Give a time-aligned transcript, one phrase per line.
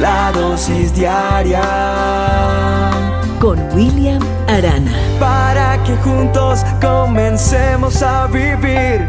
[0.00, 1.60] la dosis diaria
[3.38, 4.92] con William Arana.
[5.18, 9.06] Para que juntos comencemos a vivir.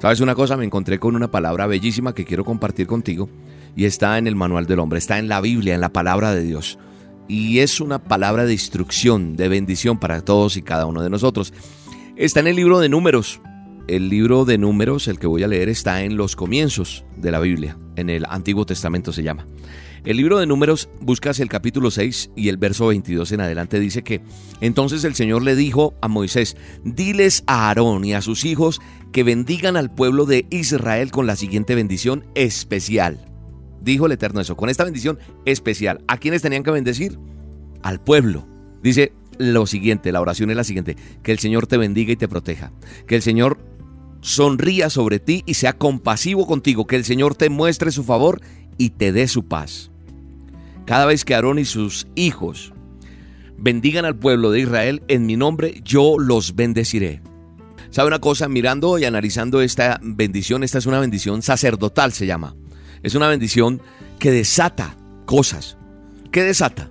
[0.00, 0.56] ¿Sabes una cosa?
[0.56, 3.28] Me encontré con una palabra bellísima que quiero compartir contigo
[3.74, 6.42] y está en el manual del hombre, está en la Biblia, en la palabra de
[6.42, 6.78] Dios.
[7.28, 11.52] Y es una palabra de instrucción, de bendición para todos y cada uno de nosotros.
[12.16, 13.40] Está en el libro de números.
[13.88, 17.40] El libro de números, el que voy a leer, está en los comienzos de la
[17.40, 19.46] Biblia, en el Antiguo Testamento se llama.
[20.04, 24.02] El libro de números buscas el capítulo 6 y el verso 22 en adelante dice
[24.02, 24.20] que
[24.60, 28.80] entonces el Señor le dijo a Moisés, diles a Aarón y a sus hijos
[29.12, 33.24] que bendigan al pueblo de Israel con la siguiente bendición especial.
[33.80, 36.02] Dijo el Eterno eso, con esta bendición especial.
[36.08, 37.18] ¿A quiénes tenían que bendecir?
[37.82, 38.46] Al pueblo.
[38.82, 42.28] Dice lo siguiente, la oración es la siguiente, que el Señor te bendiga y te
[42.28, 42.72] proteja,
[43.06, 43.58] que el Señor
[44.22, 48.40] sonría sobre ti y sea compasivo contigo, que el Señor te muestre su favor
[48.78, 49.90] y te dé su paz.
[50.86, 52.72] Cada vez que Aarón y sus hijos
[53.58, 57.20] bendigan al pueblo de Israel en mi nombre, yo los bendeciré.
[57.90, 58.48] ¿Sabe una cosa?
[58.48, 62.56] Mirando y analizando esta bendición, esta es una bendición sacerdotal, se llama.
[63.02, 63.82] Es una bendición
[64.18, 65.76] que desata cosas.
[66.30, 66.90] ¿Qué desata?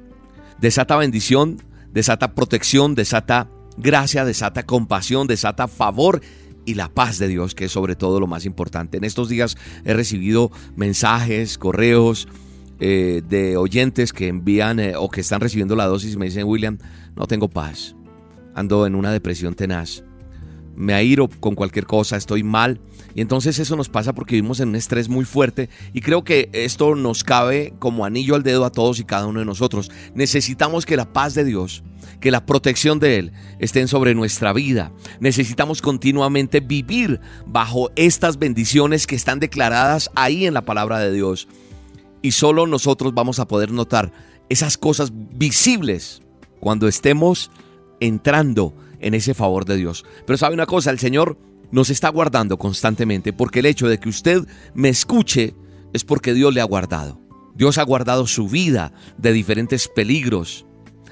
[0.60, 6.22] Desata bendición, desata protección, desata gracia, desata compasión, desata favor
[6.66, 8.98] y la paz de Dios, que es sobre todo lo más importante.
[8.98, 12.28] En estos días he recibido mensajes, correos
[12.80, 16.48] eh, de oyentes que envían eh, o que están recibiendo la dosis y me dicen,
[16.48, 16.78] William,
[17.16, 17.96] no tengo paz,
[18.56, 20.04] ando en una depresión tenaz,
[20.82, 22.82] me airo con cualquier cosa, estoy mal.
[23.14, 26.50] Y entonces eso nos pasa porque vivimos en un estrés muy fuerte y creo que
[26.54, 29.92] esto nos cabe como anillo al dedo a todos y cada uno de nosotros.
[30.16, 31.84] Necesitamos que la paz de Dios,
[32.20, 34.92] que la protección de Él estén sobre nuestra vida.
[35.20, 41.48] Necesitamos continuamente vivir bajo estas bendiciones que están declaradas ahí en la palabra de Dios.
[42.22, 44.12] Y solo nosotros vamos a poder notar
[44.50, 46.22] esas cosas visibles
[46.60, 47.52] cuando estemos
[48.00, 50.06] entrando en ese favor de Dios.
[50.26, 51.38] Pero sabe una cosa, el Señor
[51.72, 55.56] nos está guardando constantemente porque el hecho de que usted me escuche
[55.94, 57.20] es porque Dios le ha guardado.
[57.56, 60.66] Dios ha guardado su vida de diferentes peligros,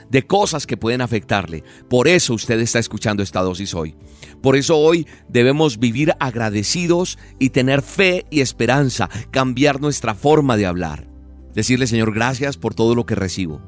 [0.09, 1.63] de cosas que pueden afectarle.
[1.89, 3.95] Por eso usted está escuchando esta dosis hoy.
[4.41, 10.65] Por eso hoy debemos vivir agradecidos y tener fe y esperanza, cambiar nuestra forma de
[10.65, 11.07] hablar.
[11.53, 13.61] Decirle, Señor, gracias por todo lo que recibo.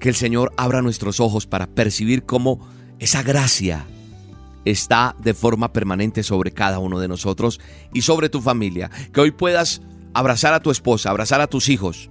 [0.00, 2.66] Que el Señor abra nuestros ojos para percibir cómo
[3.04, 3.86] esa gracia
[4.64, 7.60] está de forma permanente sobre cada uno de nosotros
[7.92, 8.90] y sobre tu familia.
[9.12, 9.82] Que hoy puedas
[10.14, 12.10] abrazar a tu esposa, abrazar a tus hijos,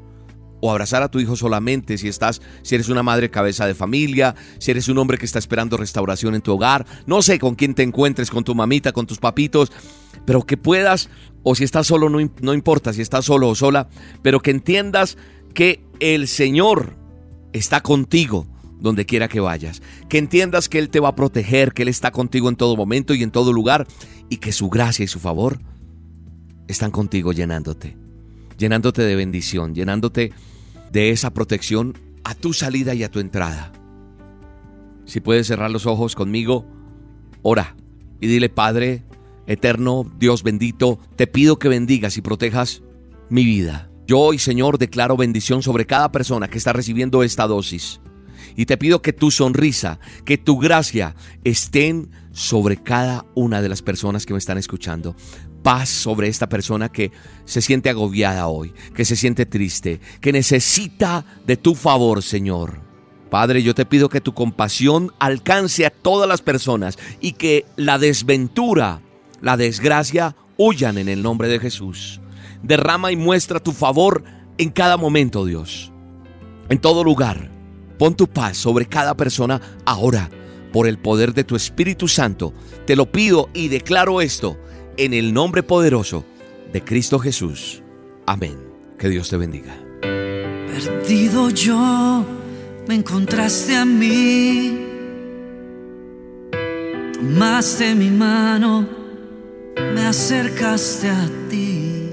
[0.61, 4.35] o abrazar a tu hijo solamente si estás, si eres una madre cabeza de familia,
[4.59, 7.73] si eres un hombre que está esperando restauración en tu hogar, no sé con quién
[7.73, 9.71] te encuentres, con tu mamita, con tus papitos,
[10.25, 11.09] pero que puedas,
[11.41, 13.89] o si estás solo, no, no importa si estás solo o sola,
[14.21, 15.17] pero que entiendas
[15.55, 16.95] que el Señor
[17.51, 18.47] está contigo
[18.83, 19.81] donde quiera que vayas.
[20.09, 23.15] Que entiendas que Él te va a proteger, que Él está contigo en todo momento
[23.15, 23.87] y en todo lugar
[24.29, 25.59] y que su gracia y su favor
[26.67, 27.97] están contigo llenándote,
[28.57, 30.33] llenándote de bendición, llenándote
[30.91, 33.71] de esa protección a tu salida y a tu entrada.
[35.05, 36.65] Si puedes cerrar los ojos conmigo,
[37.41, 37.75] ora
[38.19, 39.03] y dile, Padre
[39.47, 42.83] eterno, Dios bendito, te pido que bendigas y protejas
[43.29, 43.89] mi vida.
[44.07, 48.01] Yo hoy, Señor, declaro bendición sobre cada persona que está recibiendo esta dosis.
[48.55, 53.81] Y te pido que tu sonrisa, que tu gracia estén sobre cada una de las
[53.81, 55.15] personas que me están escuchando
[55.63, 57.11] paz sobre esta persona que
[57.45, 62.81] se siente agobiada hoy, que se siente triste, que necesita de tu favor, Señor.
[63.31, 67.97] Padre, yo te pido que tu compasión alcance a todas las personas y que la
[67.97, 69.01] desventura,
[69.41, 72.21] la desgracia, huyan en el nombre de Jesús.
[72.61, 74.23] Derrama y muestra tu favor
[74.59, 75.91] en cada momento, Dios.
[76.69, 77.49] En todo lugar.
[78.03, 80.29] Pon tu paz sobre cada persona ahora.
[80.73, 82.51] Por el poder de tu Espíritu Santo.
[82.85, 84.57] Te lo pido y declaro esto
[84.97, 86.25] en el nombre poderoso
[86.73, 87.81] de Cristo Jesús.
[88.25, 88.57] Amén.
[88.99, 89.73] Que Dios te bendiga.
[90.01, 92.25] Perdido yo,
[92.89, 94.79] me encontraste a mí.
[97.13, 98.85] Tomaste mi mano,
[99.77, 102.09] me acercaste a ti.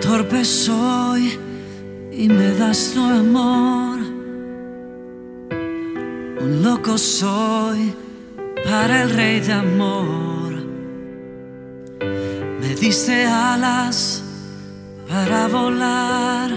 [0.00, 1.38] Torpe soy
[2.10, 3.87] y me das tu amor.
[6.40, 7.94] Un loco soy
[8.64, 10.48] para el rey de amor
[12.80, 14.22] diste alas
[15.08, 16.50] para volar.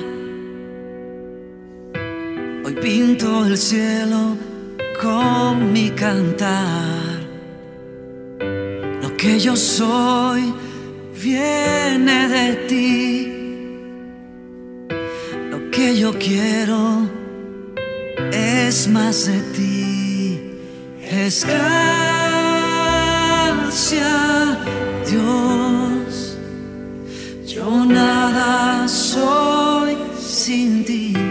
[2.64, 4.38] Hoy pinto el cielo
[5.02, 7.20] con mi cantar.
[9.02, 10.54] Lo que yo soy
[11.22, 13.28] viene de ti.
[16.20, 17.21] quiero
[18.72, 20.40] es más de ti,
[21.04, 21.68] es gracia,
[25.10, 26.38] Dios.
[27.46, 31.31] Yo nada soy sin ti.